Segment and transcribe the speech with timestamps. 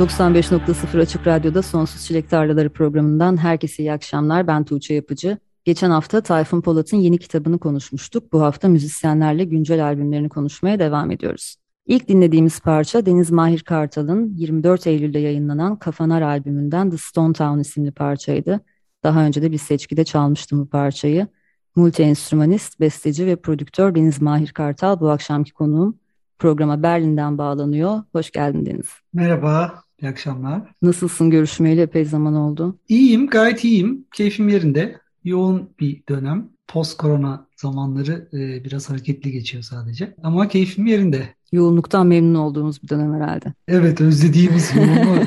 [0.00, 4.46] 95.0 Açık Radyo'da Sonsuz Çilek Tarlaları programından herkese iyi akşamlar.
[4.46, 5.38] Ben Tuğçe Yapıcı.
[5.64, 8.32] Geçen hafta Tayfun Polat'ın yeni kitabını konuşmuştuk.
[8.32, 11.56] Bu hafta müzisyenlerle güncel albümlerini konuşmaya devam ediyoruz.
[11.86, 17.92] İlk dinlediğimiz parça Deniz Mahir Kartal'ın 24 Eylül'de yayınlanan Kafanar albümünden The Stone Town isimli
[17.92, 18.60] parçaydı.
[19.04, 21.26] Daha önce de bir seçkide çalmıştım bu parçayı.
[21.76, 25.98] Multi-enstrümanist, besteci ve prodüktör Deniz Mahir Kartal bu akşamki konuğum.
[26.38, 28.02] Programa Berlin'den bağlanıyor.
[28.12, 28.88] Hoş geldin Deniz.
[29.12, 29.89] Merhaba.
[30.02, 30.62] İyi akşamlar.
[30.82, 32.78] Nasılsın görüşmeyeli epey zaman oldu.
[32.88, 34.04] İyiyim, gayet iyiyim.
[34.14, 35.00] Keyfim yerinde.
[35.24, 36.48] Yoğun bir dönem.
[36.68, 40.14] Post korona zamanları e, biraz hareketli geçiyor sadece.
[40.22, 41.34] Ama keyfim yerinde.
[41.52, 43.54] Yoğunluktan memnun olduğumuz bir dönem herhalde.
[43.68, 45.20] Evet, özlediğimiz yoğunluğu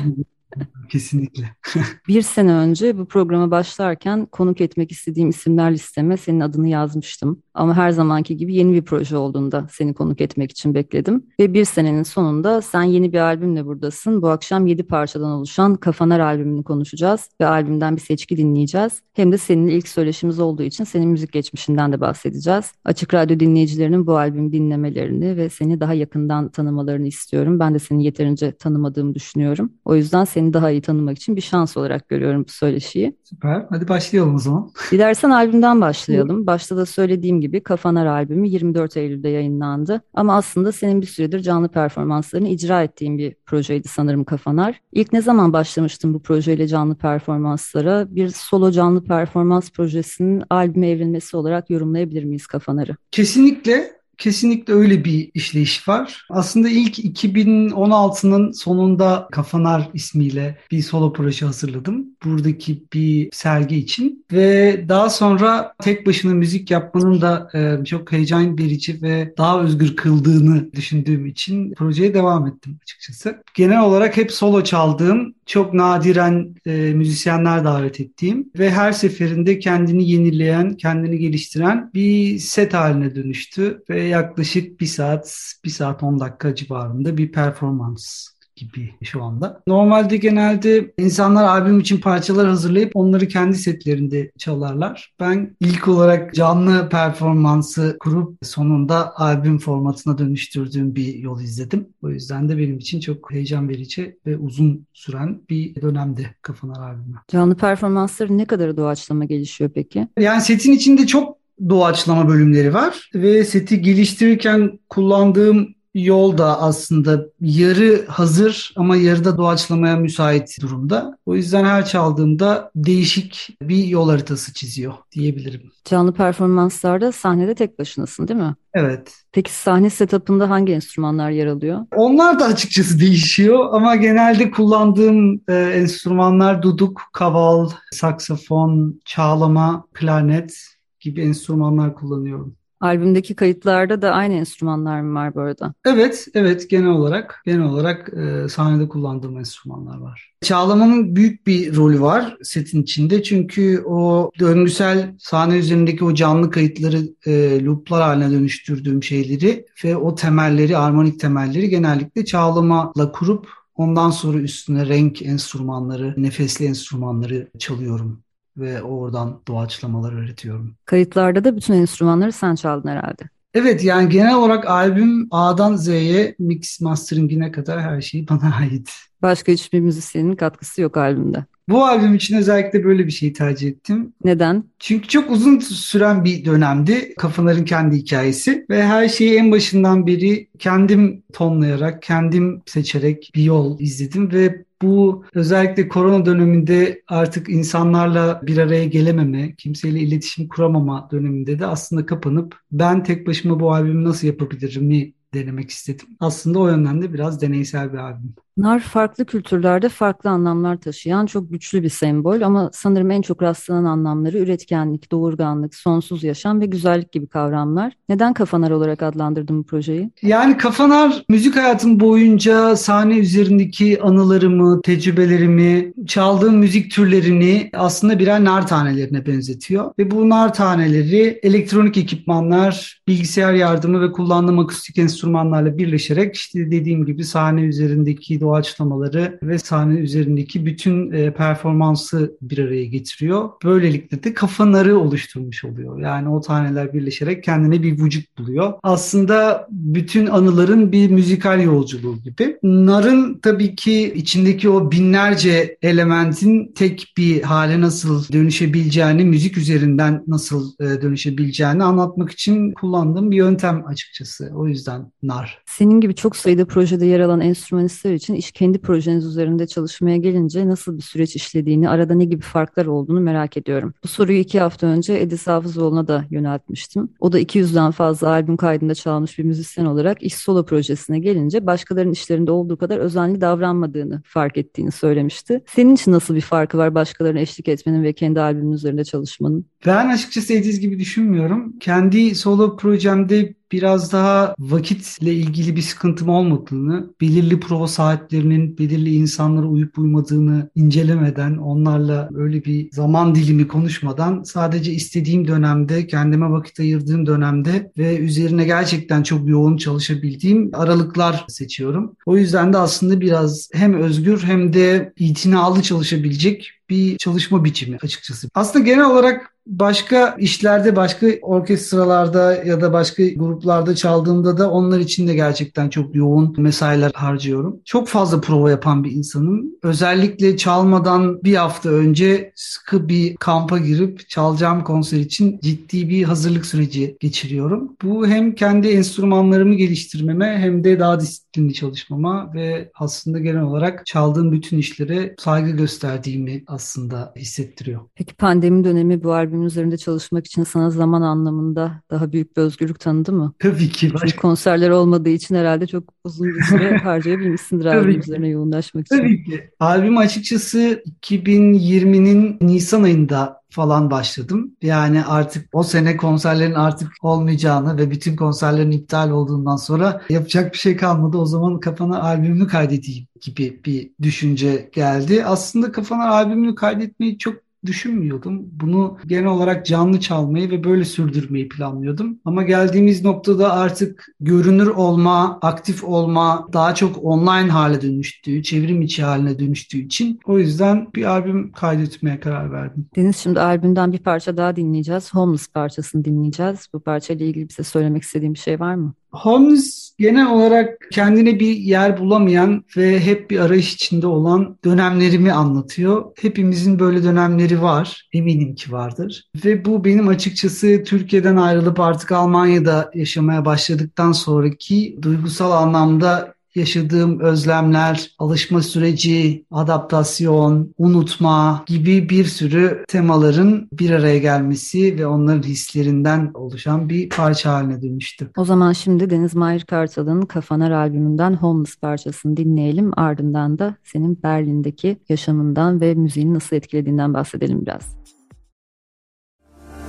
[0.94, 1.44] Kesinlikle.
[2.08, 7.42] bir sene önce bu programa başlarken konuk etmek istediğim isimler listeme senin adını yazmıştım.
[7.54, 11.26] Ama her zamanki gibi yeni bir proje olduğunda seni konuk etmek için bekledim.
[11.40, 14.22] Ve bir senenin sonunda sen yeni bir albümle buradasın.
[14.22, 19.02] Bu akşam yedi parçadan oluşan Kafanar albümünü konuşacağız ve albümden bir seçki dinleyeceğiz.
[19.12, 22.72] Hem de seninle ilk söyleşimiz olduğu için senin müzik geçmişinden de bahsedeceğiz.
[22.84, 27.60] Açık Radyo dinleyicilerinin bu albümü dinlemelerini ve seni daha yakından tanımalarını istiyorum.
[27.60, 29.72] Ben de seni yeterince tanımadığımı düşünüyorum.
[29.84, 33.16] O yüzden seni daha iyi tanımak için bir şans olarak görüyorum bu söyleşiyi.
[33.24, 33.66] Süper.
[33.70, 34.70] Hadi başlayalım o zaman.
[34.90, 36.46] Dilersen albümden başlayalım.
[36.46, 40.00] Başta da söylediğim gibi Kafanar albümü 24 Eylül'de yayınlandı.
[40.14, 44.80] Ama aslında senin bir süredir canlı performanslarını icra ettiğin bir projeydi sanırım Kafanar.
[44.92, 48.06] İlk ne zaman başlamıştın bu projeyle canlı performanslara?
[48.14, 52.96] Bir solo canlı performans projesinin albüme evrilmesi olarak yorumlayabilir miyiz Kafanar'ı?
[53.10, 56.26] Kesinlikle Kesinlikle öyle bir işleyiş var.
[56.30, 62.06] Aslında ilk 2016'nın sonunda Kafanar ismiyle bir solo proje hazırladım.
[62.24, 68.58] Buradaki bir sergi için ve daha sonra tek başına müzik yapmanın da e, çok heyecan
[68.58, 73.42] verici ve daha özgür kıldığını düşündüğüm için projeye devam ettim açıkçası.
[73.54, 80.10] Genel olarak hep solo çaldığım, çok nadiren e, müzisyenler davet ettiğim ve her seferinde kendini
[80.10, 86.54] yenileyen, kendini geliştiren bir set haline dönüştü ve yaklaşık bir saat, bir saat 10 dakika
[86.54, 89.62] civarında bir performans gibi şu anda.
[89.66, 95.14] Normalde genelde insanlar albüm için parçalar hazırlayıp onları kendi setlerinde çalarlar.
[95.20, 101.88] Ben ilk olarak canlı performansı kurup sonunda albüm formatına dönüştürdüğüm bir yol izledim.
[102.02, 107.16] O yüzden de benim için çok heyecan verici ve uzun süren bir dönemdi Kafanar albümü.
[107.28, 110.08] Canlı performansları ne kadar doğaçlama gelişiyor peki?
[110.18, 118.06] Yani setin içinde çok doğaçlama bölümleri var ve seti geliştirirken kullandığım yol da aslında yarı
[118.06, 121.18] hazır ama yarıda doğaçlamaya müsait durumda.
[121.26, 125.70] O yüzden her çaldığımda değişik bir yol haritası çiziyor diyebilirim.
[125.84, 128.54] Canlı performanslarda sahnede tek başınasın değil mi?
[128.74, 129.14] Evet.
[129.32, 131.80] Peki sahne setup'ında hangi enstrümanlar yer alıyor?
[131.96, 140.73] Onlar da açıkçası değişiyor ama genelde kullandığım e, enstrümanlar duduk, kaval, saksafon, çağlama, klarnet
[141.04, 142.56] gibi enstrümanlar kullanıyorum.
[142.80, 145.74] Albümdeki kayıtlarda da aynı enstrümanlar mı var bu arada?
[145.84, 150.32] Evet, evet genel olarak genel olarak e, sahnede kullandığım enstrümanlar var.
[150.40, 156.98] Çağlamanın büyük bir rolü var setin içinde çünkü o döngüsel sahne üzerindeki o canlı kayıtları
[157.26, 164.38] e, looplar haline dönüştürdüğüm şeyleri ve o temelleri, armonik temelleri genellikle çağlamayla kurup Ondan sonra
[164.38, 168.23] üstüne renk enstrümanları, nefesli enstrümanları çalıyorum
[168.56, 170.76] ve oradan doğaçlamalar üretiyorum.
[170.84, 173.22] Kayıtlarda da bütün enstrümanları sen çaldın herhalde.
[173.54, 178.92] Evet yani genel olarak albüm A'dan Z'ye mix masteringine kadar her şey bana ait.
[179.24, 181.44] Başka hiçbir müzisyenin katkısı yok albümde.
[181.68, 184.12] Bu albüm için özellikle böyle bir şeyi tercih ettim.
[184.24, 184.64] Neden?
[184.78, 187.14] Çünkü çok uzun süren bir dönemdi.
[187.14, 193.80] Kafaların kendi hikayesi ve her şeyi en başından beri kendim tonlayarak, kendim seçerek bir yol
[193.80, 201.58] izledim ve bu özellikle korona döneminde artık insanlarla bir araya gelememe, kimseyle iletişim kuramama döneminde
[201.58, 206.06] de aslında kapanıp ben tek başıma bu albümü nasıl yapabilirim mi denemek istedim.
[206.20, 208.34] Aslında o yönden de biraz deneysel bir albüm.
[208.56, 213.84] Nar farklı kültürlerde farklı anlamlar taşıyan çok güçlü bir sembol ama sanırım en çok rastlanan
[213.84, 217.92] anlamları üretkenlik, doğurganlık, sonsuz yaşam ve güzellik gibi kavramlar.
[218.08, 220.10] Neden Kafanar olarak adlandırdın bu projeyi?
[220.22, 228.66] Yani Kafanar müzik hayatım boyunca sahne üzerindeki anılarımı, tecrübelerimi, çaldığım müzik türlerini aslında birer nar
[228.66, 229.92] tanelerine benzetiyor.
[229.98, 237.06] Ve bu nar taneleri elektronik ekipmanlar, bilgisayar yardımı ve kullandığım akustik enstrümanlarla birleşerek işte dediğim
[237.06, 243.50] gibi sahne üzerindeki doğaçlamaları ve sahne üzerindeki bütün e, performansı bir araya getiriyor.
[243.64, 246.00] Böylelikle de kafa narı oluşturmuş oluyor.
[246.00, 248.72] Yani o taneler birleşerek kendine bir vücut buluyor.
[248.82, 252.56] Aslında bütün anıların bir müzikal yolculuğu gibi.
[252.62, 260.72] Narın tabii ki içindeki o binlerce elementin tek bir hale nasıl dönüşebileceğini, müzik üzerinden nasıl
[260.80, 264.50] e, dönüşebileceğini anlatmak için kullandığım bir yöntem açıkçası.
[264.54, 265.62] O yüzden nar.
[265.66, 270.68] Senin gibi çok sayıda projede yer alan enstrümanistler için iş kendi projeniz üzerinde çalışmaya gelince
[270.68, 273.94] nasıl bir süreç işlediğini, arada ne gibi farklar olduğunu merak ediyorum.
[274.04, 277.08] Bu soruyu iki hafta önce Edis Hafızoğlu'na da yöneltmiştim.
[277.20, 282.12] O da 200'den fazla albüm kaydında çalmış bir müzisyen olarak iş solo projesine gelince başkalarının
[282.12, 285.64] işlerinde olduğu kadar özenli davranmadığını fark ettiğini söylemişti.
[285.66, 289.66] Senin için nasıl bir farkı var başkalarına eşlik etmenin ve kendi albümün üzerinde çalışmanın?
[289.86, 291.78] Ben açıkçası Ediz gibi düşünmüyorum.
[291.80, 299.66] Kendi solo projemde biraz daha vakitle ilgili bir sıkıntım olmadığını, belirli prova saatlerinin belirli insanlara
[299.66, 307.26] uyup uymadığını incelemeden, onlarla öyle bir zaman dilimi konuşmadan sadece istediğim dönemde, kendime vakit ayırdığım
[307.26, 312.16] dönemde ve üzerine gerçekten çok yoğun çalışabildiğim aralıklar seçiyorum.
[312.26, 318.48] O yüzden de aslında biraz hem özgür hem de itinalı çalışabilecek bir çalışma biçimi açıkçası.
[318.54, 325.28] Aslında genel olarak başka işlerde, başka orkestralarda ya da başka gruplarda çaldığımda da onlar için
[325.28, 327.80] de gerçekten çok yoğun mesailer harcıyorum.
[327.84, 329.64] Çok fazla prova yapan bir insanım.
[329.82, 336.66] Özellikle çalmadan bir hafta önce sıkı bir kampa girip çalacağım konser için ciddi bir hazırlık
[336.66, 337.96] süreci geçiriyorum.
[338.02, 344.52] Bu hem kendi enstrümanlarımı geliştirmeme hem de daha disiplinli çalışmama ve aslında genel olarak çaldığım
[344.52, 348.00] bütün işlere saygı gösterdiğimi aslında hissettiriyor.
[348.14, 352.62] Peki pandemi dönemi bu albüm albümün üzerinde çalışmak için sana zaman anlamında daha büyük bir
[352.62, 353.52] özgürlük tanıdı mı?
[353.58, 354.12] Tabii ki.
[354.20, 359.18] Çünkü konserler olmadığı için herhalde çok uzun bir süre harcayabilmişsindir albüm üzerine yoğunlaşmak için.
[359.18, 359.70] Tabii ki.
[359.80, 364.76] Albüm açıkçası 2020'nin Nisan ayında falan başladım.
[364.82, 370.78] Yani artık o sene konserlerin artık olmayacağını ve bütün konserlerin iptal olduğundan sonra yapacak bir
[370.78, 371.36] şey kalmadı.
[371.36, 375.44] O zaman kafana albümünü kaydedeyim gibi bir düşünce geldi.
[375.44, 378.62] Aslında kafana albümünü kaydetmeyi çok düşünmüyordum.
[378.72, 382.38] Bunu genel olarak canlı çalmayı ve böyle sürdürmeyi planlıyordum.
[382.44, 389.22] Ama geldiğimiz noktada artık görünür olma, aktif olma daha çok online hale dönüştüğü, çevrim içi
[389.22, 393.06] haline dönüştüğü için o yüzden bir albüm kaydetmeye karar verdim.
[393.16, 395.34] Deniz şimdi albümden bir parça daha dinleyeceğiz.
[395.34, 396.88] Homeless parçasını dinleyeceğiz.
[396.92, 399.14] Bu parçayla ilgili bize söylemek istediğin bir şey var mı?
[399.34, 406.24] Holmes genel olarak kendine bir yer bulamayan ve hep bir arayış içinde olan dönemlerimi anlatıyor.
[406.40, 408.28] Hepimizin böyle dönemleri var.
[408.32, 409.50] Eminim ki vardır.
[409.64, 418.30] Ve bu benim açıkçası Türkiye'den ayrılıp artık Almanya'da yaşamaya başladıktan sonraki duygusal anlamda yaşadığım özlemler,
[418.38, 427.08] alışma süreci, adaptasyon, unutma gibi bir sürü temaların bir araya gelmesi ve onların hislerinden oluşan
[427.08, 428.50] bir parça haline dönüştü.
[428.56, 433.10] O zaman şimdi Deniz Mahir Kartal'ın Kafanar albümünden Homeless parçasını dinleyelim.
[433.16, 438.16] Ardından da senin Berlin'deki yaşamından ve müziğini nasıl etkilediğinden bahsedelim biraz.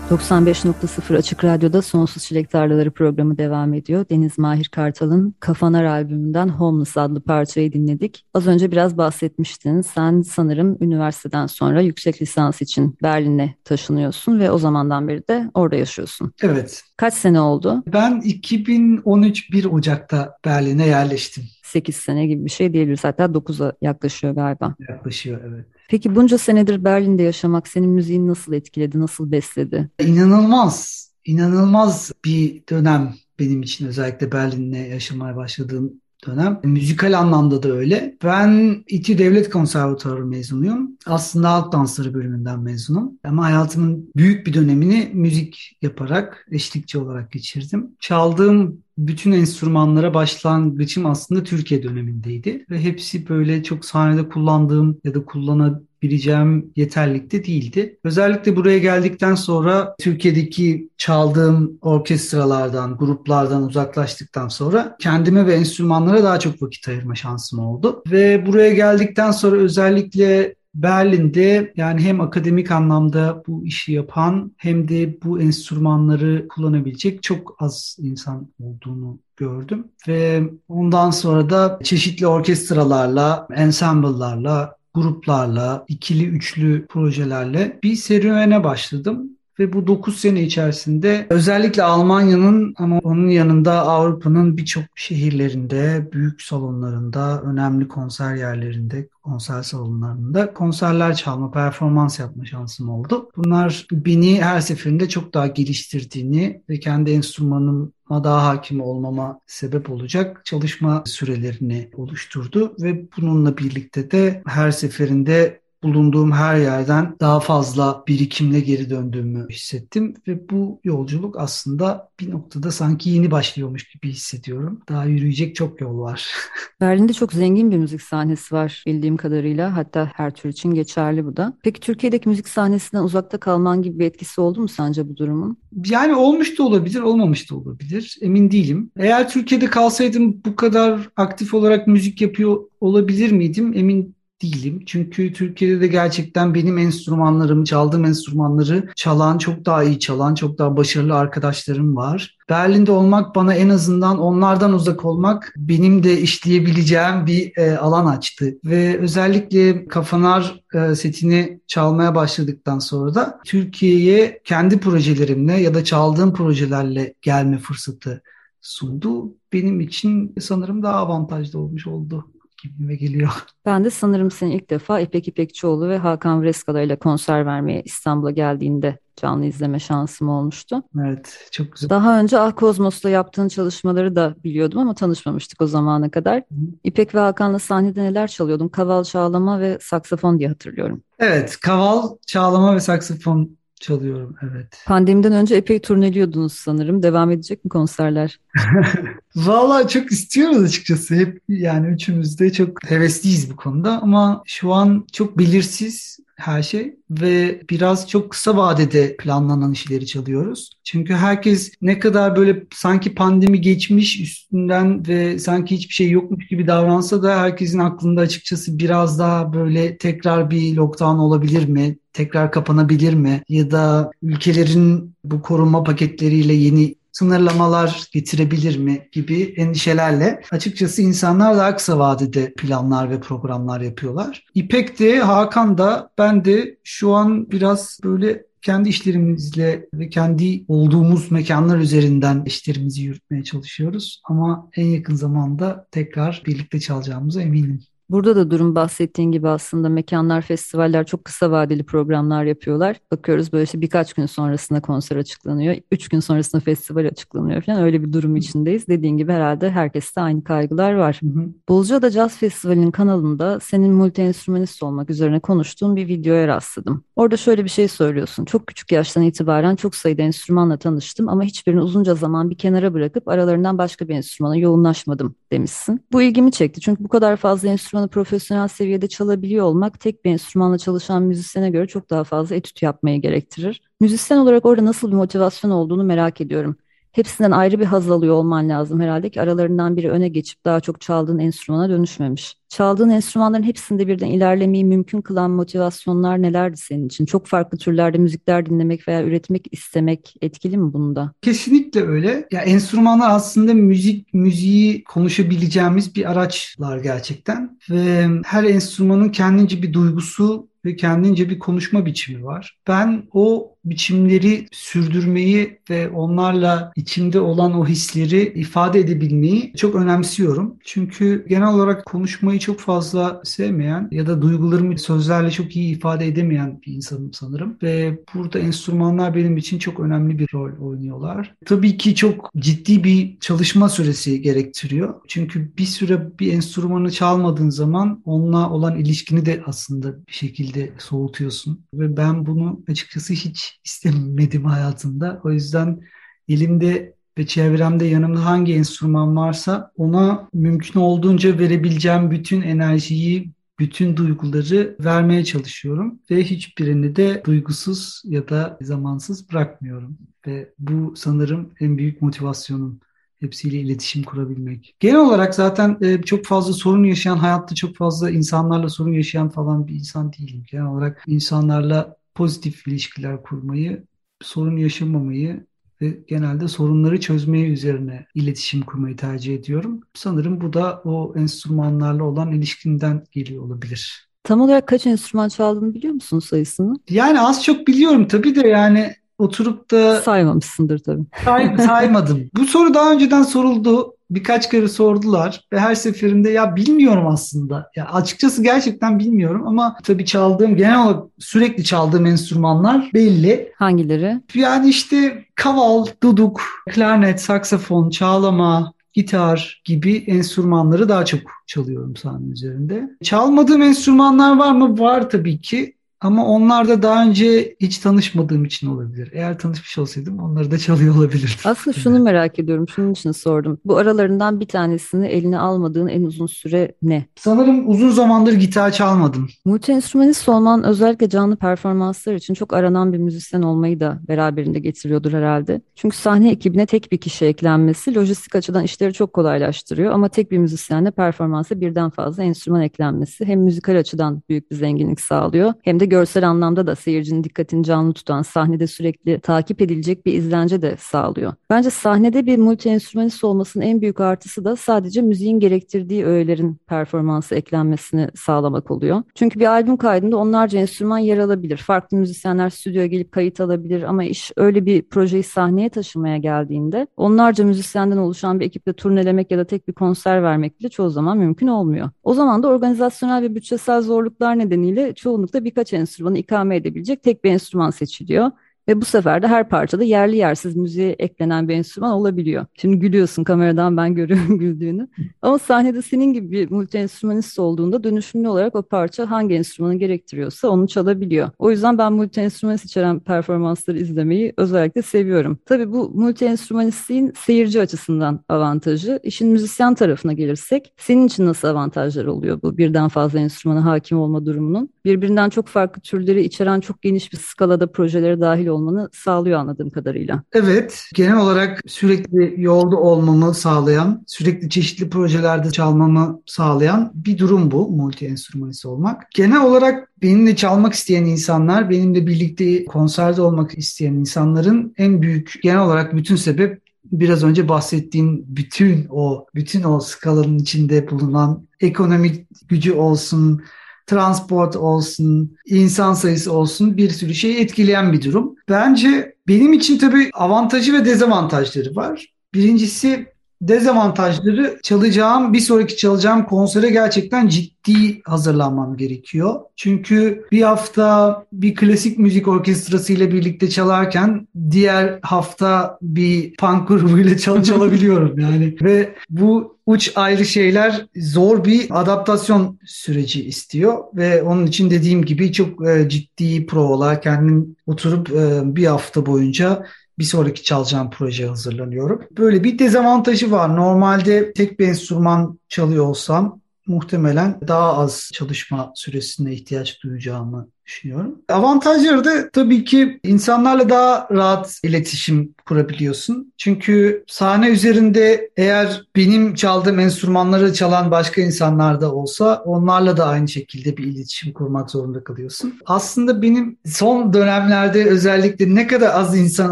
[0.09, 4.05] 95.0 Açık Radyo'da Sonsuz Çilek Tarlaları programı devam ediyor.
[4.09, 8.25] Deniz Mahir Kartal'ın Kafanar albümünden Homeless adlı parçayı dinledik.
[8.33, 9.81] Az önce biraz bahsetmiştin.
[9.81, 15.75] Sen sanırım üniversiteden sonra yüksek lisans için Berlin'e taşınıyorsun ve o zamandan beri de orada
[15.75, 16.33] yaşıyorsun.
[16.41, 16.83] Evet.
[16.97, 17.83] Kaç sene oldu?
[17.87, 21.43] Ben 2013 1 Ocak'ta Berlin'e yerleştim.
[21.65, 23.03] 8 sene gibi bir şey diyebiliriz.
[23.03, 24.75] Hatta 9'a yaklaşıyor galiba.
[24.89, 25.65] Yaklaşıyor evet.
[25.89, 29.89] Peki bunca senedir Berlin'de yaşamak senin müziğini nasıl etkiledi, nasıl besledi?
[29.99, 35.93] İnanılmaz, inanılmaz bir dönem benim için özellikle Berlin'de yaşamaya başladığım
[36.27, 36.59] dönem.
[36.63, 38.17] Müzikal anlamda da öyle.
[38.23, 40.91] Ben İTÜ Devlet Konservatuarı mezunuyum.
[41.05, 43.11] Aslında halk dansları bölümünden mezunum.
[43.23, 47.91] Ama hayatımın büyük bir dönemini müzik yaparak, eşlikçi olarak geçirdim.
[47.99, 52.65] Çaldığım bütün enstrümanlara başlangıcım aslında Türkiye dönemindeydi.
[52.69, 57.97] Ve hepsi böyle çok sahnede kullandığım ya da kullanabileceğim yeterlikte değildi.
[58.03, 66.61] Özellikle buraya geldikten sonra Türkiye'deki çaldığım orkestralardan, gruplardan uzaklaştıktan sonra kendime ve enstrümanlara daha çok
[66.61, 68.03] vakit ayırma şansım oldu.
[68.11, 75.21] Ve buraya geldikten sonra özellikle Berlin'de yani hem akademik anlamda bu işi yapan hem de
[75.23, 79.87] bu enstrümanları kullanabilecek çok az insan olduğunu gördüm.
[80.07, 89.29] Ve ondan sonra da çeşitli orkestralarla, ensemble'larla, gruplarla, ikili üçlü projelerle bir serüvene başladım.
[89.59, 97.41] Ve bu 9 sene içerisinde özellikle Almanya'nın ama onun yanında Avrupa'nın birçok şehirlerinde, büyük salonlarında,
[97.41, 103.29] önemli konser yerlerinde, konser salonlarında konserler çalma, performans yapma şansım oldu.
[103.37, 110.41] Bunlar beni her seferinde çok daha geliştirdiğini ve kendi enstrümanıma daha hakim olmama sebep olacak
[110.45, 118.59] çalışma sürelerini oluşturdu ve bununla birlikte de her seferinde bulunduğum her yerden daha fazla birikimle
[118.59, 124.81] geri döndüğümü hissettim ve bu yolculuk aslında bir noktada sanki yeni başlıyormuş gibi hissediyorum.
[124.89, 126.29] Daha yürüyecek çok yol var.
[126.81, 129.75] Berlin'de çok zengin bir müzik sahnesi var bildiğim kadarıyla.
[129.75, 131.57] Hatta her tür için geçerli bu da.
[131.63, 135.57] Peki Türkiye'deki müzik sahnesinden uzakta kalman gibi bir etkisi oldu mu sence bu durumun?
[135.89, 138.17] Yani olmuş da olabilir, olmamış da olabilir.
[138.21, 138.91] Emin değilim.
[138.97, 143.73] Eğer Türkiye'de kalsaydım bu kadar aktif olarak müzik yapıyor olabilir miydim?
[143.75, 144.83] Emin değilim.
[144.85, 150.77] Çünkü Türkiye'de de gerçekten benim enstrümanlarımı, çaldığım enstrümanları çalan, çok daha iyi çalan, çok daha
[150.77, 152.37] başarılı arkadaşlarım var.
[152.49, 158.57] Berlin'de olmak bana en azından onlardan uzak olmak benim de işleyebileceğim bir e, alan açtı.
[158.65, 166.33] Ve özellikle Kafanar e, setini çalmaya başladıktan sonra da Türkiye'ye kendi projelerimle ya da çaldığım
[166.33, 168.21] projelerle gelme fırsatı
[168.61, 169.35] sundu.
[169.53, 172.25] Benim için sanırım daha avantajlı olmuş oldu
[172.69, 173.31] gibime geliyor.
[173.65, 178.31] Ben de sanırım seni ilk defa İpek İpekçioğlu ve Hakan Vreskala ile konser vermeye İstanbul'a
[178.31, 180.83] geldiğinde canlı izleme şansım olmuştu.
[181.05, 181.89] Evet, çok güzel.
[181.89, 186.37] Daha önce Ah Kozmos'la yaptığın çalışmaları da biliyordum ama tanışmamıştık o zamana kadar.
[186.37, 186.43] Hı.
[186.83, 188.69] İpek ve Hakan'la sahnede neler çalıyordum?
[188.69, 191.03] Kaval, çağlama ve saksafon diye hatırlıyorum.
[191.19, 194.83] Evet, kaval, çağlama ve saksafon çalıyorum evet.
[194.85, 197.03] Pandemiden önce epey turneliyordunuz sanırım.
[197.03, 198.39] Devam edecek mi konserler?
[199.35, 201.15] Valla çok istiyoruz açıkçası.
[201.15, 206.95] Hep yani üçümüz de çok hevesliyiz bu konuda ama şu an çok belirsiz her şey
[207.09, 210.69] ve biraz çok kısa vadede planlanan işleri çalıyoruz.
[210.83, 216.67] Çünkü herkes ne kadar böyle sanki pandemi geçmiş üstünden ve sanki hiçbir şey yokmuş gibi
[216.67, 221.97] davransa da herkesin aklında açıkçası biraz daha böyle tekrar bir lockdown olabilir mi?
[222.15, 223.43] Tekrar kapanabilir mi?
[223.49, 231.75] Ya da ülkelerin bu koruma paketleriyle yeni sınırlamalar getirebilir mi gibi endişelerle açıkçası insanlar daha
[231.75, 234.45] kısa vadede planlar ve programlar yapıyorlar.
[234.53, 241.31] İpek de Hakan da ben de şu an biraz böyle kendi işlerimizle ve kendi olduğumuz
[241.31, 244.21] mekanlar üzerinden işlerimizi yürütmeye çalışıyoruz.
[244.25, 247.81] Ama en yakın zamanda tekrar birlikte çalacağımıza eminim.
[248.09, 252.97] Burada da durum bahsettiğin gibi aslında mekanlar, festivaller çok kısa vadeli programlar yapıyorlar.
[253.11, 255.75] Bakıyoruz böyle işte birkaç gün sonrasında konser açıklanıyor.
[255.91, 257.83] Üç gün sonrasında festival açıklanıyor falan.
[257.83, 258.87] Öyle bir durum içindeyiz.
[258.87, 261.19] Dediğin gibi herhalde herkeste aynı kaygılar var.
[261.23, 261.49] Hı hı.
[261.69, 267.03] Bozcaada Jazz Festivali'nin kanalında senin multi enstrümanist olmak üzerine konuştuğun bir videoya rastladım.
[267.15, 268.45] Orada şöyle bir şey söylüyorsun.
[268.45, 273.27] Çok küçük yaştan itibaren çok sayıda enstrümanla tanıştım ama hiçbirini uzunca zaman bir kenara bırakıp
[273.27, 276.05] aralarından başka bir enstrümana yoğunlaşmadım demişsin.
[276.11, 280.77] Bu ilgimi çekti çünkü bu kadar fazla enstrümanı profesyonel seviyede çalabiliyor olmak tek bir enstrümanla
[280.77, 283.81] çalışan müzisyene göre çok daha fazla etüt yapmayı gerektirir.
[283.99, 286.75] Müzisyen olarak orada nasıl bir motivasyon olduğunu merak ediyorum
[287.11, 291.01] hepsinden ayrı bir haz alıyor olman lazım herhalde ki aralarından biri öne geçip daha çok
[291.01, 292.57] çaldığın enstrümana dönüşmemiş.
[292.75, 297.25] Çaldığın enstrümanların hepsinde birden ilerlemeyi mümkün kılan motivasyonlar nelerdi senin için?
[297.25, 301.31] Çok farklı türlerde müzikler dinlemek veya üretmek istemek etkili mi bunda?
[301.41, 302.47] Kesinlikle öyle.
[302.51, 310.67] Ya enstrümanlar aslında müzik müziği konuşabileceğimiz bir araçlar gerçekten ve her enstrümanın kendince bir duygusu
[310.85, 312.77] ve kendince bir konuşma biçimi var.
[312.87, 320.75] Ben o biçimleri sürdürmeyi ve onlarla içimde olan o hisleri ifade edebilmeyi çok önemsiyorum.
[320.83, 326.81] Çünkü genel olarak konuşmayı çok fazla sevmeyen ya da duygularımı sözlerle çok iyi ifade edemeyen
[326.85, 327.77] bir insanım sanırım.
[327.83, 331.55] Ve burada enstrümanlar benim için çok önemli bir rol oynuyorlar.
[331.65, 335.21] Tabii ki çok ciddi bir çalışma süresi gerektiriyor.
[335.27, 341.85] Çünkü bir süre bir enstrümanı çalmadığın zaman onunla olan ilişkini de aslında bir şekilde soğutuyorsun.
[341.93, 345.41] Ve ben bunu açıkçası hiç istemedim hayatımda.
[345.43, 345.99] O yüzden
[346.47, 354.95] elimde ve çevremde yanımda hangi enstrüman varsa ona mümkün olduğunca verebileceğim bütün enerjiyi, bütün duyguları
[354.99, 360.17] vermeye çalışıyorum ve hiçbirini de duygusuz ya da zamansız bırakmıyorum.
[360.47, 362.99] Ve bu sanırım en büyük motivasyonum
[363.39, 364.95] hepsiyle iletişim kurabilmek.
[364.99, 369.87] Genel olarak zaten e, çok fazla sorun yaşayan, hayatta çok fazla insanlarla sorun yaşayan falan
[369.87, 370.63] bir insan değilim.
[370.71, 374.03] Genel olarak insanlarla pozitif ilişkiler kurmayı,
[374.41, 375.65] sorun yaşamamayı
[376.05, 379.99] ve genelde sorunları çözmeye üzerine iletişim kurmayı tercih ediyorum.
[380.13, 384.27] Sanırım bu da o enstrümanlarla olan ilişkimden geliyor olabilir.
[384.43, 386.95] Tam olarak kaç enstrüman çaldığını biliyor musun sayısını?
[387.09, 391.23] Yani az çok biliyorum tabii de yani oturup da saymamışsındır tabii.
[391.45, 392.49] Say, saymadım.
[392.57, 394.14] Bu soru daha önceden soruldu.
[394.29, 397.89] Birkaç kere sordular ve her seferinde ya bilmiyorum aslında.
[397.95, 403.71] Ya açıkçası gerçekten bilmiyorum ama tabii çaldığım genel olarak sürekli çaldığım enstrümanlar belli.
[403.75, 404.41] Hangileri?
[404.55, 413.09] Yani işte kaval, duduk, klarnet, saksafon, çağlama, gitar gibi enstrümanları daha çok çalıyorum sahne üzerinde.
[413.23, 414.99] Çalmadığım enstrümanlar var mı?
[414.99, 415.94] Var tabii ki.
[416.21, 419.29] Ama onlar da daha önce hiç tanışmadığım için olabilir.
[419.33, 421.49] Eğer tanışmış olsaydım onları da çalıyor olabilirdim.
[421.65, 422.87] Aslında şunu merak ediyorum.
[422.89, 423.79] Şunun için sordum.
[423.85, 427.25] Bu aralarından bir tanesini eline almadığın en uzun süre ne?
[427.35, 429.47] Sanırım uzun zamandır gitar çalmadım.
[429.65, 435.33] Multi enstrümanist olman özellikle canlı performanslar için çok aranan bir müzisyen olmayı da beraberinde getiriyordur
[435.33, 435.81] herhalde.
[435.95, 440.11] Çünkü sahne ekibine tek bir kişi eklenmesi lojistik açıdan işleri çok kolaylaştırıyor.
[440.13, 445.21] Ama tek bir müzisyenle performansa birden fazla enstrüman eklenmesi hem müzikal açıdan büyük bir zenginlik
[445.21, 450.33] sağlıyor hem de görsel anlamda da seyircinin dikkatini canlı tutan, sahnede sürekli takip edilecek bir
[450.33, 451.53] izlence de sağlıyor.
[451.69, 457.55] Bence sahnede bir multi enstrümanist olmasının en büyük artısı da sadece müziğin gerektirdiği öğelerin performansı
[457.55, 459.23] eklenmesini sağlamak oluyor.
[459.35, 461.77] Çünkü bir albüm kaydında onlarca enstrüman yer alabilir.
[461.77, 467.65] Farklı müzisyenler stüdyoya gelip kayıt alabilir ama iş öyle bir projeyi sahneye taşımaya geldiğinde onlarca
[467.65, 471.67] müzisyenden oluşan bir ekiple turnelemek ya da tek bir konser vermek bile çoğu zaman mümkün
[471.67, 472.09] olmuyor.
[472.23, 477.51] O zaman da organizasyonel ve bütçesel zorluklar nedeniyle çoğunlukla birkaç enstrümanı ikame edebilecek tek bir
[477.51, 478.51] enstrüman seçiliyor.
[478.87, 482.65] Ve bu sefer de her parçada yerli yersiz müziğe eklenen bir enstrüman olabiliyor.
[482.73, 485.07] Şimdi gülüyorsun kameradan ben görüyorum güldüğünü.
[485.41, 490.67] Ama sahnede senin gibi bir multi enstrümanist olduğunda dönüşümlü olarak o parça hangi enstrümanı gerektiriyorsa
[490.69, 491.49] onu çalabiliyor.
[491.59, 495.59] O yüzden ben multi enstrümanist içeren performansları izlemeyi özellikle seviyorum.
[495.65, 499.19] Tabii bu multi enstrümanistliğin seyirci açısından avantajı.
[499.23, 504.45] İşin müzisyen tarafına gelirsek senin için nasıl avantajlar oluyor bu birden fazla enstrümana hakim olma
[504.45, 504.89] durumunun?
[505.05, 510.43] Birbirinden çok farklı türleri içeren çok geniş bir skalada projelere dahil olmanı sağlıyor anladığım kadarıyla.
[510.53, 517.89] Evet, genel olarak sürekli yolda olmamı sağlayan, sürekli çeşitli projelerde çalmamı sağlayan bir durum bu
[517.89, 519.31] multi enstrümanist olmak.
[519.31, 525.81] Genel olarak benimle çalmak isteyen insanlar, benimle birlikte konserde olmak isteyen insanların en büyük genel
[525.81, 532.93] olarak bütün sebep biraz önce bahsettiğin bütün o bütün o skalanın içinde bulunan ekonomik gücü
[532.93, 533.63] olsun,
[534.07, 538.55] transport olsun, insan sayısı olsun bir sürü şey etkileyen bir durum.
[538.69, 542.25] Bence benim için tabii avantajı ve dezavantajları var.
[542.53, 549.59] Birincisi dezavantajları çalacağım, bir sonraki çalacağım konsere gerçekten ciddi hazırlanmam gerekiyor.
[549.75, 557.37] Çünkü bir hafta bir klasik müzik orkestrası ile birlikte çalarken diğer hafta bir punk grubuyla
[557.45, 558.75] çal çalabiliyorum yani.
[558.81, 565.51] Ve bu uç ayrı şeyler zor bir adaptasyon süreci istiyor ve onun için dediğim gibi
[565.51, 569.85] çok e, ciddi provalar kendim oturup e, bir hafta boyunca
[570.19, 572.21] bir sonraki çalacağım projeye hazırlanıyorum.
[572.37, 573.75] Böyle bir dezavantajı var.
[573.75, 581.41] Normalde tek bir enstrüman çalıyor olsam muhtemelen daha az çalışma süresine ihtiyaç duyacağımı düşünüyorum.
[581.49, 586.53] Avantajları da tabii ki insanlarla daha rahat iletişim kurabiliyorsun.
[586.57, 593.47] Çünkü sahne üzerinde eğer benim çaldığım enstrümanları çalan başka insanlar da olsa onlarla da aynı
[593.47, 595.73] şekilde bir iletişim kurmak zorunda kalıyorsun.
[595.85, 599.71] Aslında benim son dönemlerde özellikle ne kadar az insan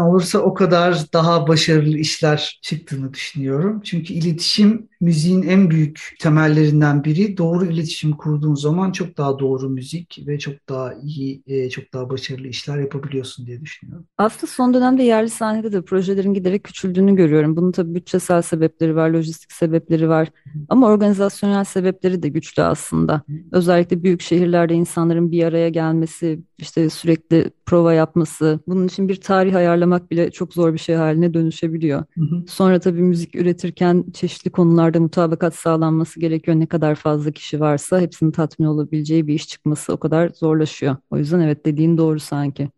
[0.00, 3.80] olursa o kadar daha başarılı işler çıktığını düşünüyorum.
[3.84, 7.36] Çünkü iletişim müziğin en büyük temellerinden biri.
[7.36, 12.10] Doğru iletişim kurduğun zaman çok daha doğru müzik ve çok daha iyi, e, çok daha
[12.10, 14.06] başarılı işler yapabiliyorsun diye düşünüyorum.
[14.18, 17.56] Aslında son dönemde yerli sahnede de projelerin giderek küçüldüğünü görüyorum.
[17.56, 20.28] Bunun tabii bütçesel sebepleri var, lojistik sebepleri var.
[20.68, 23.22] Ama organizasyonel sebepleri de güçlü aslında.
[23.52, 29.56] Özellikle büyük şehirlerde insanların bir araya gelmesi, işte sürekli prova yapması, bunun için bir tarih
[29.56, 32.04] ayarlamak bile çok zor bir şey haline dönüşebiliyor.
[32.48, 36.60] Sonra tabii müzik üretirken çeşitli konularda mutabakat sağlanması gerekiyor.
[36.60, 40.96] Ne kadar fazla kişi varsa hepsinin tatmin olabileceği bir iş çıkması o kadar zorlaşıyor.
[41.10, 42.68] O yüzden evet dediğin doğru sanki.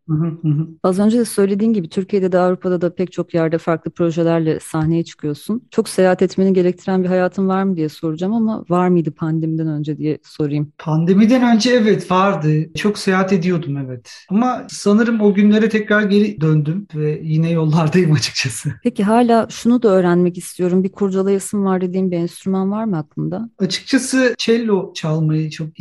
[0.82, 5.04] Az önce de söylediğin gibi Türkiye'de de Avrupa'da da pek çok yerde farklı projelerle sahneye
[5.04, 5.62] çıkıyorsun.
[5.70, 9.98] Çok seyahat etmeni gerektiren bir hayatın var mı diye soracağım ama var mıydı pandemiden önce
[9.98, 10.72] diye sorayım.
[10.78, 12.72] Pandemiden önce evet vardı.
[12.74, 14.12] Çok seyahat ediyordum evet.
[14.30, 18.72] Ama sanırım o günlere tekrar geri döndüm ve yine yollardayım açıkçası.
[18.82, 20.84] Peki hala şunu da öğrenmek istiyorum.
[20.84, 23.50] Bir kurcalayasım var dediğim bir enstrüman var mı aklında?
[23.58, 25.80] Açıkçası cello çalmayı çok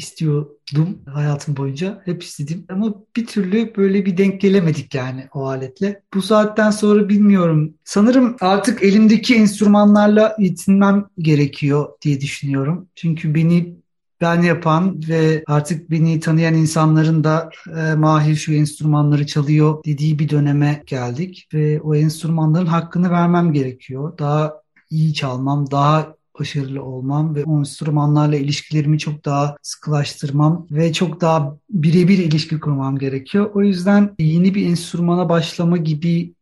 [0.66, 2.02] istiyordum hayatım boyunca.
[2.06, 6.02] Hep istedim ama bir türlü böyle bir denk gelemedik yani o aletle.
[6.14, 7.74] Bu saatten sonra bilmiyorum.
[7.84, 12.88] Sanırım artık elimdeki enstrümanlarla yetinmem gerekiyor diye düşünüyorum.
[12.96, 13.76] Çünkü beni
[14.22, 20.30] ben yapan ve artık beni tanıyan insanların da e, Mahir şu enstrümanları çalıyor dediği bir
[20.30, 24.18] döneme geldik ve o enstrümanların hakkını vermem gerekiyor.
[24.18, 24.54] Daha
[24.90, 31.58] iyi çalmam, daha başarılı olmam ve o enstrümanlarla ilişkilerimi çok daha sıkılaştırmam ve çok daha
[31.70, 33.52] birebir ilişki kurmam gerekiyor.
[33.54, 36.34] O yüzden yeni bir enstrümana başlama gibi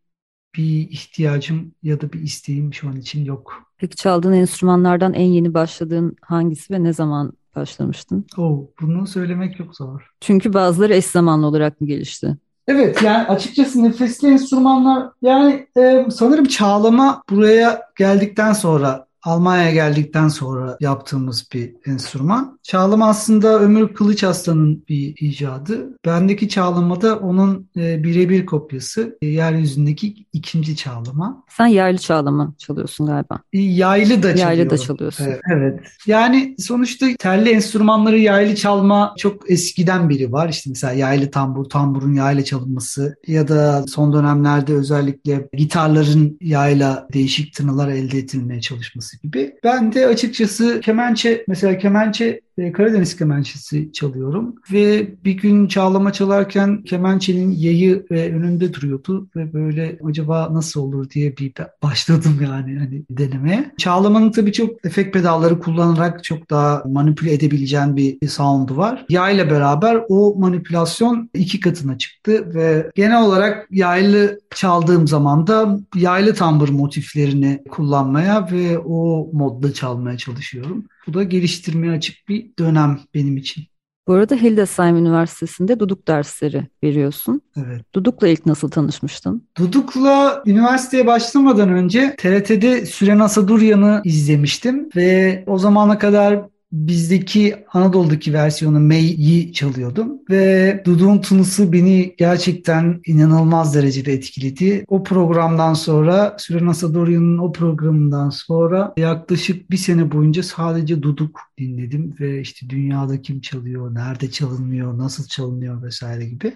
[0.56, 3.52] bir ihtiyacım ya da bir isteğim şu an için yok.
[3.78, 8.26] Peki çaldığın enstrümanlardan en yeni başladığın hangisi ve ne zaman başlamıştın?
[8.36, 10.10] Oh, bunu söylemek çok zor.
[10.20, 12.36] Çünkü bazıları eş zamanlı olarak mı gelişti?
[12.68, 20.76] Evet yani açıkçası nefesli enstrümanlar yani e, sanırım çağlama buraya geldikten sonra Almanya'ya geldikten sonra
[20.80, 22.58] yaptığımız bir enstrüman.
[22.62, 25.98] Çağlama aslında Ömür Kılıç Aslan'ın bir icadı.
[26.04, 29.18] Bendeki çağlama da onun e, birebir kopyası.
[29.22, 31.44] E, yeryüzündeki ikinci çağlama.
[31.48, 33.40] Sen yaylı çağlama çalıyorsun galiba.
[33.52, 34.38] E, yaylı da çalıyorum.
[34.38, 35.24] Yaylı da çalıyorsun.
[35.24, 35.80] Evet, evet.
[36.06, 40.48] Yani sonuçta telli enstrümanları yaylı çalma çok eskiden biri var.
[40.48, 47.54] İşte mesela yaylı tambur, tamburun yayla çalınması ya da son dönemlerde özellikle gitarların yayla değişik
[47.54, 49.54] tınılar elde edilmeye çalışması gibi.
[49.64, 56.82] Ben de açıkçası kemençe mesela kemençe e, Karadeniz kemençesi çalıyorum ve bir gün çağlama çalarken
[56.82, 63.02] kemençenin yayı ve önünde duruyordu ve böyle acaba nasıl olur diye bir başladım yani hani
[63.10, 63.72] denemeye.
[63.78, 69.06] Çağlamanın tabii çok efekt pedalları kullanarak çok daha manipüle edebileceğin bir sound'u var.
[69.08, 76.34] Yayla beraber o manipülasyon iki katına çıktı ve genel olarak yaylı çaldığım zaman da yaylı
[76.34, 80.84] tambur motiflerini kullanmaya ve o modda çalmaya çalışıyorum.
[81.06, 83.64] Bu da geliştirmeye açık bir dönem benim için.
[84.08, 87.40] Bu arada Hildesheim Üniversitesi'nde duduk dersleri veriyorsun.
[87.56, 87.94] Evet.
[87.94, 89.48] Duduk'la ilk nasıl tanışmıştın?
[89.58, 96.40] Duduk'la üniversiteye başlamadan önce TRT'de Süren Asaduryan'ı izlemiştim ve o zamana kadar
[96.74, 104.84] bizdeki Anadolu'daki versiyonu May'i çalıyordum ve Dudu'nun tınısı beni gerçekten inanılmaz derecede etkiledi.
[104.88, 112.14] O programdan sonra Süren Asadorya'nın o programından sonra yaklaşık bir sene boyunca sadece Duduk dinledim
[112.20, 116.54] ve işte dünyada kim çalıyor, nerede çalınmıyor, nasıl çalınıyor vesaire gibi.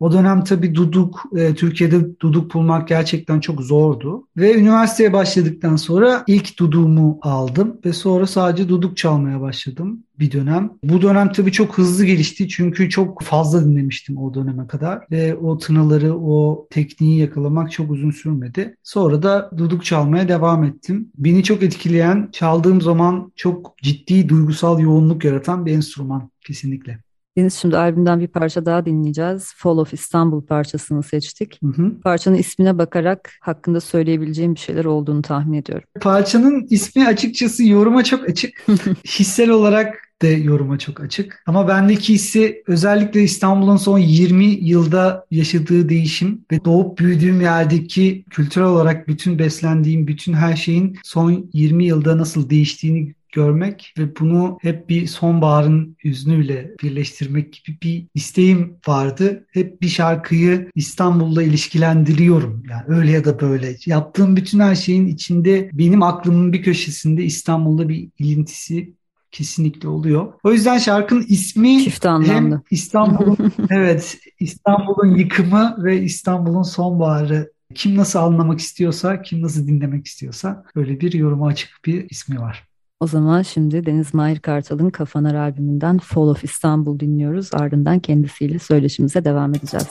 [0.00, 4.26] O dönem tabii duduk, e, Türkiye'de duduk bulmak gerçekten çok zordu.
[4.36, 10.70] Ve üniversiteye başladıktan sonra ilk duduğumu aldım ve sonra sadece duduk çalmaya başladım bir dönem.
[10.84, 15.58] Bu dönem tabii çok hızlı gelişti çünkü çok fazla dinlemiştim o döneme kadar ve o
[15.58, 18.76] tınıları, o tekniği yakalamak çok uzun sürmedi.
[18.82, 21.12] Sonra da duduk çalmaya devam ettim.
[21.18, 26.98] Beni çok etkileyen, çaldığım zaman çok ciddi duygusal yoğunluk yaratan bir enstrüman kesinlikle.
[27.36, 29.52] Deniz şimdi albümden bir parça daha dinleyeceğiz.
[29.56, 31.58] Fall of İstanbul parçasını seçtik.
[31.62, 32.00] Hı hı.
[32.00, 35.88] Parçanın ismine bakarak hakkında söyleyebileceğim bir şeyler olduğunu tahmin ediyorum.
[36.00, 38.66] Parçanın ismi açıkçası yoruma çok açık.
[39.04, 41.42] Hissel olarak de yoruma çok açık.
[41.46, 48.66] Ama bendeki hissi özellikle İstanbul'un son 20 yılda yaşadığı değişim ve doğup büyüdüğüm yerdeki kültürel
[48.66, 54.88] olarak bütün beslendiğim bütün her şeyin son 20 yılda nasıl değiştiğini görmek ve bunu hep
[54.88, 59.46] bir sonbaharın hüznüyle birleştirmek gibi bir isteğim vardı.
[59.52, 62.62] Hep bir şarkıyı İstanbul'la ilişkilendiriyorum.
[62.70, 63.76] Yani öyle ya da böyle.
[63.86, 68.94] Yaptığım bütün her şeyin içinde benim aklımın bir köşesinde İstanbul'da bir ilintisi
[69.30, 70.32] kesinlikle oluyor.
[70.44, 72.54] O yüzden şarkının ismi Çift anlamlı.
[72.54, 80.06] hem İstanbul'un evet İstanbul'un yıkımı ve İstanbul'un sonbaharı kim nasıl anlamak istiyorsa, kim nasıl dinlemek
[80.06, 82.69] istiyorsa böyle bir yoruma açık bir ismi var.
[83.00, 87.50] O zaman şimdi Deniz Mahir Kartal'ın Kafanar albümünden Fall of İstanbul dinliyoruz.
[87.54, 89.88] Ardından kendisiyle söyleşimize devam edeceğiz.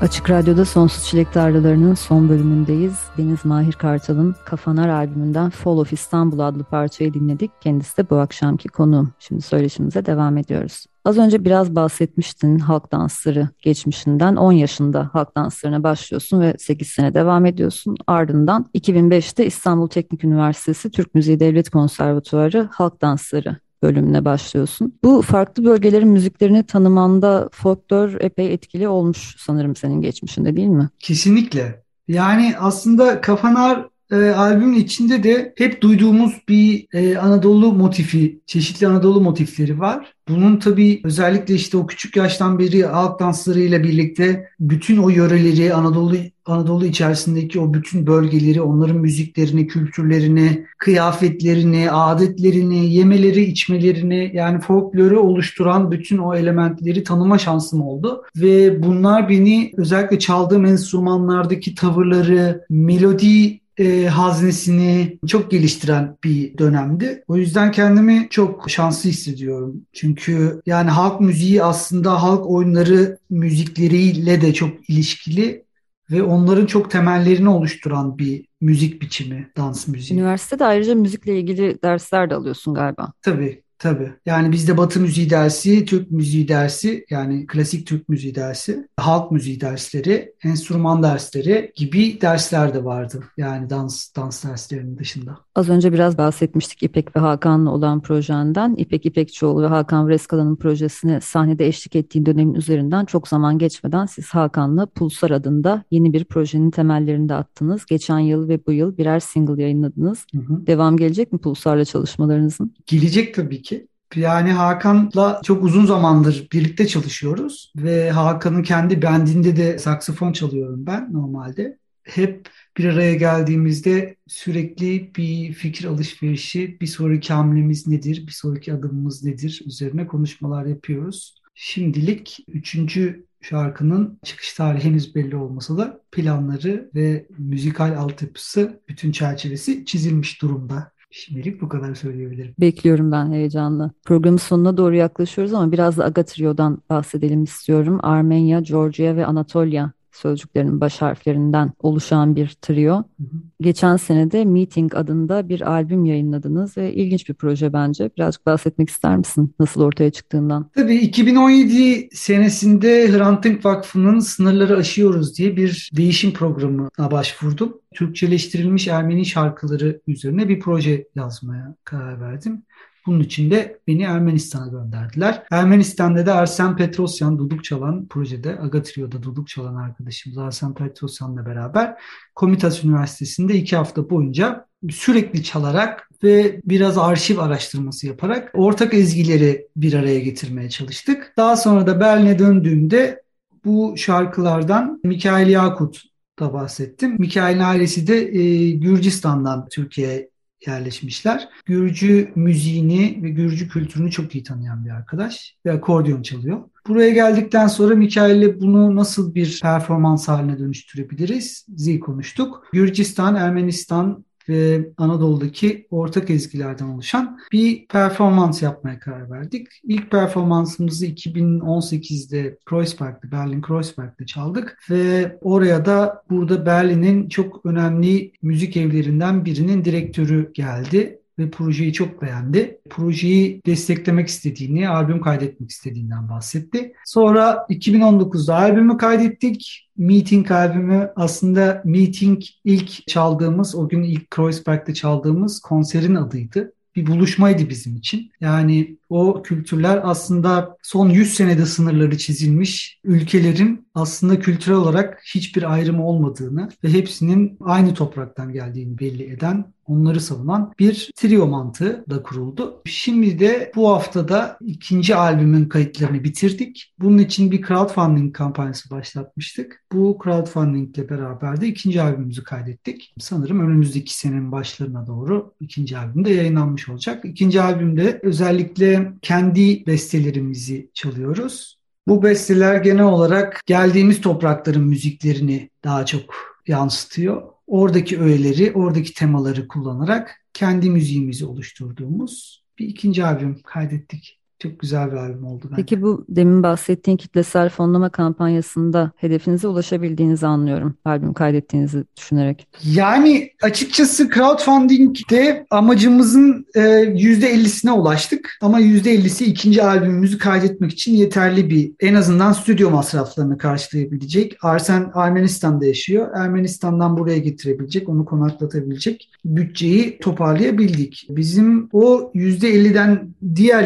[0.00, 2.98] Açık Radyo'da Sonsuz Çilek Tarlaları'nın son bölümündeyiz.
[3.18, 7.50] Deniz Mahir Kartal'ın Kafanar albümünden Fall of İstanbul adlı parçayı dinledik.
[7.60, 9.12] Kendisi de bu akşamki konuğum.
[9.18, 10.86] Şimdi söyleşimize devam ediyoruz.
[11.06, 14.36] Az önce biraz bahsetmiştin halk dansları geçmişinden.
[14.36, 17.96] 10 yaşında halk danslarına başlıyorsun ve 8 sene devam ediyorsun.
[18.06, 24.94] Ardından 2005'te İstanbul Teknik Üniversitesi Türk Müziği Devlet Konservatuarı Halk Dansları bölümüne başlıyorsun.
[25.04, 30.88] Bu farklı bölgelerin müziklerini tanımanda folklor epey etkili olmuş sanırım senin geçmişinde değil mi?
[30.98, 31.82] Kesinlikle.
[32.08, 39.20] Yani aslında Kafanar e, albümün içinde de hep duyduğumuz bir e, Anadolu motifi, çeşitli Anadolu
[39.20, 40.12] motifleri var.
[40.28, 46.16] Bunun tabii özellikle işte o küçük yaştan beri halk danslarıyla birlikte bütün o yöreleri, Anadolu
[46.46, 55.90] Anadolu içerisindeki o bütün bölgeleri, onların müziklerini, kültürlerini, kıyafetlerini, adetlerini, yemeleri, içmelerini yani folkloru oluşturan
[55.90, 58.22] bütün o elementleri tanıma şansım oldu.
[58.36, 67.24] Ve bunlar beni özellikle çaldığım enstrümanlardaki tavırları, melodi e, haznesini çok geliştiren bir dönemdi.
[67.28, 69.82] O yüzden kendimi çok şanslı hissediyorum.
[69.92, 75.66] Çünkü yani halk müziği aslında halk oyunları müzikleriyle de çok ilişkili
[76.10, 80.20] ve onların çok temellerini oluşturan bir müzik biçimi, dans müziği.
[80.20, 83.12] Üniversitede ayrıca müzikle ilgili dersler de alıyorsun galiba.
[83.22, 83.62] Tabii.
[83.78, 84.12] Tabii.
[84.26, 89.60] Yani bizde Batı müziği dersi, Türk müziği dersi, yani klasik Türk müziği dersi, halk müziği
[89.60, 93.24] dersleri, enstrüman dersleri gibi dersler de vardı.
[93.36, 95.45] Yani dans dans derslerinin dışında.
[95.56, 98.74] Az önce biraz bahsetmiştik İpek ve Hakan'la olan projenden.
[98.74, 104.30] İpek İpekçioğlu ve Hakan Vreskala'nın projesine sahnede eşlik ettiği dönemin üzerinden çok zaman geçmeden siz
[104.30, 107.86] Hakan'la Pulsar adında yeni bir projenin temellerini de attınız.
[107.86, 110.26] Geçen yıl ve bu yıl birer single yayınladınız.
[110.34, 110.66] Hı hı.
[110.66, 112.74] Devam gelecek mi Pulsar'la çalışmalarınızın?
[112.86, 113.86] Gelecek tabii ki.
[114.14, 121.12] Yani Hakan'la çok uzun zamandır birlikte çalışıyoruz ve Hakan'ın kendi bendinde de saksafon çalıyorum ben
[121.12, 121.78] normalde.
[122.02, 129.24] Hep bir araya geldiğimizde sürekli bir fikir alışverişi, bir sonraki hamlemiz nedir, bir sonraki adımımız
[129.24, 131.34] nedir üzerine konuşmalar yapıyoruz.
[131.54, 139.84] Şimdilik üçüncü şarkının çıkış tarihi henüz belli olmasa da planları ve müzikal altyapısı bütün çerçevesi
[139.84, 140.92] çizilmiş durumda.
[141.10, 142.54] Şimdilik bu kadar söyleyebilirim.
[142.60, 143.90] Bekliyorum ben heyecanla.
[144.04, 147.98] Programın sonuna doğru yaklaşıyoruz ama biraz da Agatrio'dan bahsedelim istiyorum.
[148.02, 152.96] Armenya, Georgia ve Anatolia sözcüklerinin baş harflerinden oluşan bir trio.
[152.96, 153.26] Hı hı.
[153.60, 158.10] Geçen sene de Meeting adında bir albüm yayınladınız ve ilginç bir proje bence.
[158.16, 160.70] Birazcık bahsetmek ister misin nasıl ortaya çıktığından?
[160.74, 167.80] Tabii 2017 senesinde Hrant Dink Vakfı'nın Sınırları Aşıyoruz diye bir değişim programına başvurdum.
[167.94, 172.62] Türkçeleştirilmiş Ermeni şarkıları üzerine bir proje yazmaya karar verdim.
[173.06, 175.42] Bunun için de beni Ermenistan'a gönderdiler.
[175.50, 181.94] Ermenistan'da da Arsen Petrosyan duduk çalan projede Agatrio'da duduk çalan arkadaşımız Arsen Petrosyan'la beraber
[182.34, 189.92] Komitas Üniversitesi'nde iki hafta boyunca sürekli çalarak ve biraz arşiv araştırması yaparak ortak ezgileri bir
[189.92, 191.32] araya getirmeye çalıştık.
[191.36, 193.22] Daha sonra da Berlin'e döndüğümde
[193.64, 196.02] bu şarkılardan Mikail Yakut
[196.40, 197.16] da bahsettim.
[197.18, 200.30] Mikail'in ailesi de e, Gürcistan'dan Türkiye'ye
[200.66, 201.48] yerleşmişler.
[201.66, 206.60] Gürcü müziğini ve Gürcü kültürünü çok iyi tanıyan bir arkadaş ve akordeon çalıyor.
[206.88, 211.66] Buraya geldikten sonra Mikail'le bunu nasıl bir performans haline dönüştürebiliriz?
[211.76, 212.66] Zi konuştuk.
[212.72, 219.66] Gürcistan, Ermenistan, ve Anadolu'daki ortak ezgilerden oluşan bir performans yapmaya karar verdik.
[219.84, 228.76] İlk performansımızı 2018'de Kreuzberg'de, Berlin Kreuzberg'de çaldık ve oraya da burada Berlin'in çok önemli müzik
[228.76, 232.80] evlerinden birinin direktörü geldi ve projeyi çok beğendi.
[232.90, 236.92] Projeyi desteklemek istediğini, albüm kaydetmek istediğinden bahsetti.
[237.04, 239.88] Sonra 2019'da albümü kaydettik.
[239.96, 247.68] Meeting albümü aslında Meeting ilk çaldığımız, o gün ilk Kreuzberg'de çaldığımız konserin adıydı bir buluşmaydı
[247.68, 248.30] bizim için.
[248.40, 256.06] Yani o kültürler aslında son 100 senede sınırları çizilmiş ülkelerin aslında kültürel olarak hiçbir ayrımı
[256.06, 262.82] olmadığını ve hepsinin aynı topraktan geldiğini belli eden, onları savunan bir trio mantığı da kuruldu.
[262.84, 266.94] Şimdi de bu haftada ikinci albümün kayıtlarını bitirdik.
[266.98, 269.84] Bunun için bir crowdfunding kampanyası başlatmıştık.
[269.92, 273.14] Bu crowdfunding ile beraber de ikinci albümümüzü kaydettik.
[273.18, 277.24] Sanırım önümüzdeki senenin başlarına doğru ikinci albüm de yayınlanmış olacak.
[277.24, 281.76] İkinci albümde özellikle kendi bestelerimizi çalıyoruz.
[282.06, 286.34] Bu besteler genel olarak geldiğimiz toprakların müziklerini daha çok
[286.66, 287.42] yansıtıyor.
[287.66, 294.38] Oradaki öğeleri, oradaki temaları kullanarak kendi müziğimizi oluşturduğumuz bir ikinci albüm kaydettik.
[294.58, 295.76] Çok güzel bir albüm oldu bence.
[295.76, 300.94] Peki bu demin bahsettiğin kitlesel fonlama kampanyasında hedefinize ulaşabildiğinizi anlıyorum.
[301.04, 302.68] Albüm kaydettiğinizi düşünerek.
[302.84, 308.58] Yani açıkçası crowdfunding'de amacımızın e, %50'sine ulaştık.
[308.62, 314.56] Ama %50'si ikinci albümümüzü kaydetmek için yeterli bir en azından stüdyo masraflarını karşılayabilecek.
[314.62, 316.28] Arsen Ermenistan'da yaşıyor.
[316.34, 321.26] Ermenistan'dan buraya getirebilecek, onu konaklatabilecek bütçeyi toparlayabildik.
[321.30, 323.84] Bizim o %50'den diğer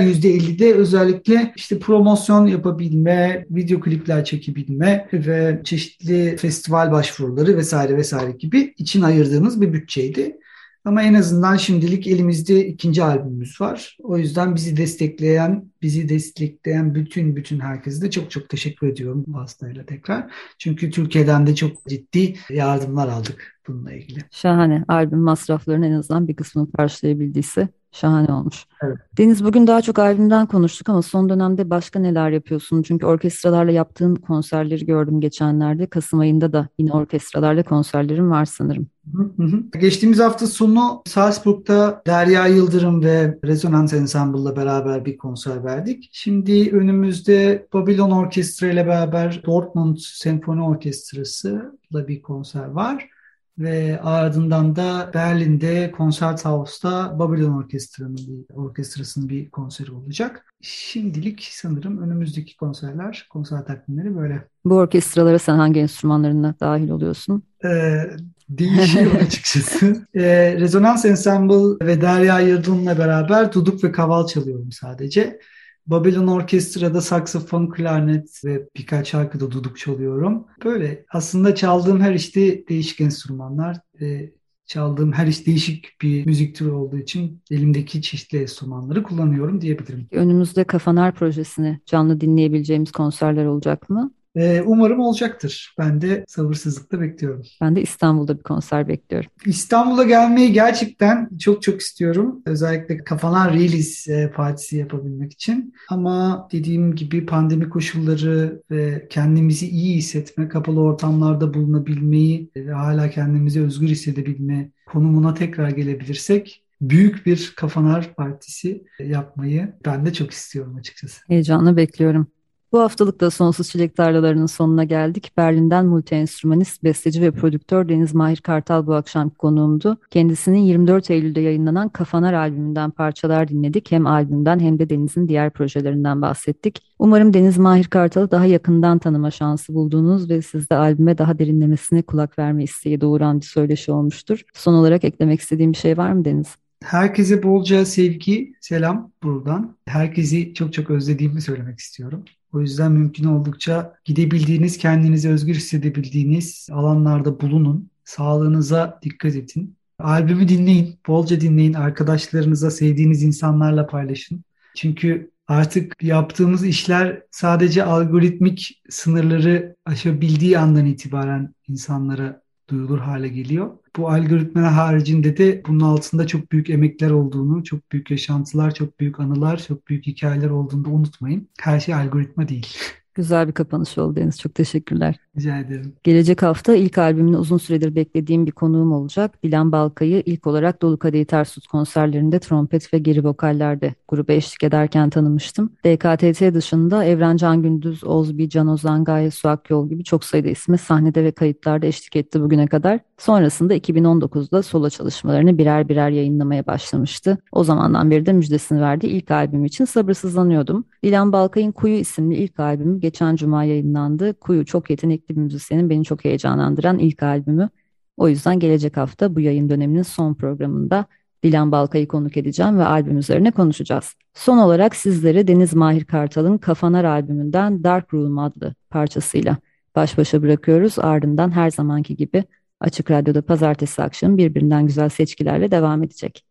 [0.61, 8.75] %50'de özellikle işte promosyon yapabilme, video klipler çekebilme ve çeşitli festival başvuruları vesaire vesaire gibi
[8.79, 10.37] için ayırdığımız bir bütçeydi.
[10.85, 13.97] Ama en azından şimdilik elimizde ikinci albümümüz var.
[14.03, 19.87] O yüzden bizi destekleyen, bizi destekleyen bütün bütün herkese de çok çok teşekkür ediyorum vasıtayla
[19.87, 20.33] tekrar.
[20.59, 24.21] Çünkü Türkiye'den de çok ciddi yardımlar aldık bununla ilgili.
[24.31, 24.85] Şahane.
[24.89, 28.67] Albüm masraflarının en azından bir kısmını karşılayabildiyse Şahane olmuş.
[28.83, 28.99] Evet.
[29.19, 32.83] Deniz bugün daha çok albümden konuştuk ama son dönemde başka neler yapıyorsun?
[32.83, 35.87] Çünkü orkestralarla yaptığın konserleri gördüm geçenlerde.
[35.87, 38.87] Kasım ayında da yine orkestralarla konserlerin var sanırım.
[39.17, 39.79] Hı hı.
[39.79, 46.09] Geçtiğimiz hafta sonu Salzburg'da Derya Yıldırım ve Resonance Ensemble'la beraber bir konser verdik.
[46.13, 53.09] Şimdi önümüzde Babylon Orkestra ile beraber Dortmund Senfoni Orkestrası'la bir konser var
[53.59, 60.45] ve ardından da Berlin'de Konserthauss'ta Babylon Orkestrası'nın bir, orkestrasının bir konseri olacak.
[60.61, 64.49] Şimdilik sanırım önümüzdeki konserler, konser takvimleri böyle.
[64.65, 67.43] Bu orkestralara sen hangi enstrümanlarına dahil oluyorsun?
[67.65, 68.03] Ee,
[68.49, 70.07] değişiyor açıkçası.
[70.15, 75.41] Ee, Rezonans Ensemble ve Derya Yıldırım'la beraber duduk ve kaval çalıyorum sadece.
[75.87, 80.47] Babylon Orkestra'da saksafon, klarnet ve birkaç şarkıda duduk çalıyorum.
[80.65, 84.33] Böyle aslında çaldığım her işte değişik enstrümanlar ve
[84.67, 90.09] çaldığım her iş değişik bir müzik türü olduğu için elimdeki çeşitli enstrümanları kullanıyorum diyebilirim.
[90.11, 94.13] Önümüzde Kafanar projesini canlı dinleyebileceğimiz konserler olacak mı?
[94.37, 95.75] Ee, umarım olacaktır.
[95.79, 97.43] Ben de sabırsızlıkla bekliyorum.
[97.61, 99.31] Ben de İstanbul'da bir konser bekliyorum.
[99.47, 102.43] İstanbul'a gelmeyi gerçekten çok çok istiyorum.
[102.47, 105.75] Özellikle Kafalar Release e, partisi yapabilmek için.
[105.89, 113.63] Ama dediğim gibi pandemi koşulları ve kendimizi iyi hissetme, kapalı ortamlarda bulunabilmeyi ve hala kendimizi
[113.63, 121.21] özgür hissedebilme konumuna tekrar gelebilirsek büyük bir Kafanar Partisi yapmayı ben de çok istiyorum açıkçası.
[121.27, 122.27] Heyecanla bekliyorum.
[122.73, 125.33] Bu haftalık da Sonsuz Çilek Tarlalarının sonuna geldik.
[125.37, 129.97] Berlin'den multi-enstrümanist, besteci ve prodüktör Deniz Mahir Kartal bu akşam konuğumdu.
[130.11, 133.93] Kendisinin 24 Eylül'de yayınlanan Kafanar albümünden parçalar dinledik.
[133.93, 136.83] Hem albümden hem de Deniz'in diğer projelerinden bahsettik.
[136.99, 142.39] Umarım Deniz Mahir Kartal'ı daha yakından tanıma şansı bulduğunuz ve sizde albüme daha derinlemesine kulak
[142.39, 144.43] verme isteği doğuran bir söyleşi olmuştur.
[144.55, 146.57] Son olarak eklemek istediğim bir şey var mı Deniz?
[146.85, 149.77] Herkese bolca sevgi, selam buradan.
[149.87, 152.25] Herkesi çok çok özlediğimi söylemek istiyorum.
[152.53, 157.91] O yüzden mümkün oldukça gidebildiğiniz, kendinizi özgür hissedebildiğiniz alanlarda bulunun.
[158.05, 159.77] Sağlığınıza dikkat edin.
[159.99, 161.73] Albümü dinleyin, bolca dinleyin.
[161.73, 164.45] Arkadaşlarınıza, sevdiğiniz insanlarla paylaşın.
[164.77, 173.71] Çünkü artık yaptığımız işler sadece algoritmik sınırları aşabildiği andan itibaren insanlara duyulur hale geliyor.
[173.97, 179.21] Bu algoritmalar haricinde de bunun altında çok büyük emekler olduğunu, çok büyük yaşantılar, çok büyük
[179.21, 181.49] anılar, çok büyük hikayeler olduğunu unutmayın.
[181.61, 182.77] Her şey algoritma değil.
[183.15, 184.41] Güzel bir kapanış oldu Deniz.
[184.41, 185.17] Çok teşekkürler.
[185.37, 185.93] Rica ederim.
[186.05, 189.43] Gelecek hafta ilk albümünü uzun süredir beklediğim bir konuğum olacak.
[189.43, 194.65] Dilan Balkay'ı ilk olarak Dolu Kadehi Ters Tut konserlerinde trompet ve geri vokallerde gruba eşlik
[194.65, 195.73] ederken tanımıştım.
[195.85, 200.79] DKTT dışında Evren Can Gündüz, Ozbi, Can Ozan, Gaye Suak Yol gibi çok sayıda ismi
[200.79, 203.01] sahnede ve kayıtlarda eşlik etti bugüne kadar.
[203.21, 207.39] Sonrasında 2019'da solo çalışmalarını birer birer yayınlamaya başlamıştı.
[207.53, 210.85] O zamandan beri de müjdesini verdiği ilk albüm için sabırsızlanıyordum.
[211.05, 214.35] Dilan Balkay'ın Kuyu isimli ilk albümü geçen cuma yayınlandı.
[214.35, 217.69] Kuyu çok yetenekli bir müzisyenin beni çok heyecanlandıran ilk albümü.
[218.17, 221.05] O yüzden gelecek hafta bu yayın döneminin son programında
[221.43, 224.15] Dilan Balkay'ı konuk edeceğim ve albüm üzerine konuşacağız.
[224.35, 229.57] Son olarak sizleri Deniz Mahir Kartal'ın Kafanar albümünden Dark Room adlı parçasıyla
[229.97, 230.99] baş başa bırakıyoruz.
[230.99, 232.45] Ardından her zamanki gibi
[232.81, 236.45] Açık Radyo'da pazartesi akşamı birbirinden güzel seçkilerle devam edecek.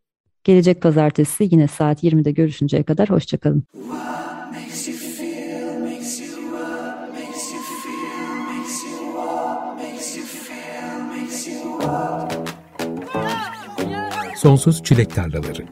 [0.43, 3.63] Gelecek pazartesi yine saat 20'de görüşünceye kadar hoşçakalın.
[14.35, 15.65] Sonsuz Çilek Tarlaları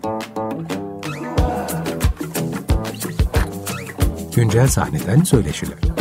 [4.35, 5.96] Güncel sahneden söyleşiler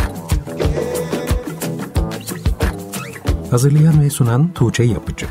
[3.50, 5.26] Hazırlayan ve sunan Tuğçe Yapıcı